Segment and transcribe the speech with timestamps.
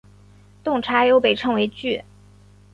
[0.63, 2.03] 动差又被称为矩。